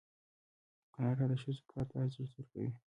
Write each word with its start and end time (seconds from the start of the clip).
کاناډا 0.93 1.25
د 1.31 1.33
ښځو 1.41 1.63
کار 1.71 1.85
ته 1.89 1.95
ارزښت 2.03 2.33
ورکوي. 2.37 2.69